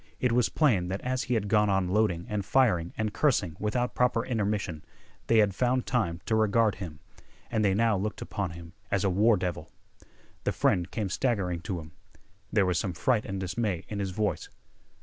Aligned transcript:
It 0.19 0.31
was 0.31 0.49
plain 0.49 0.87
that 0.87 0.99
as 1.01 1.25
he 1.25 1.35
had 1.35 1.47
gone 1.47 1.69
on 1.69 1.87
loading 1.87 2.25
and 2.27 2.43
firing 2.43 2.91
and 2.97 3.13
cursing 3.13 3.55
without 3.59 3.93
proper 3.93 4.25
intermission, 4.25 4.83
they 5.27 5.37
had 5.37 5.53
found 5.53 5.85
time 5.85 6.21
to 6.25 6.35
regard 6.35 6.73
him. 6.81 7.01
And 7.51 7.63
they 7.63 7.75
now 7.75 7.97
looked 7.97 8.19
upon 8.19 8.49
him 8.53 8.73
as 8.89 9.03
a 9.03 9.11
war 9.11 9.37
devil. 9.37 9.69
The 10.43 10.53
friend 10.53 10.89
came 10.89 11.09
staggering 11.09 11.61
to 11.61 11.79
him. 11.79 11.91
There 12.51 12.65
was 12.65 12.79
some 12.79 12.93
fright 12.93 13.27
and 13.27 13.39
dismay 13.39 13.85
in 13.89 13.99
his 13.99 14.09
voice. 14.09 14.49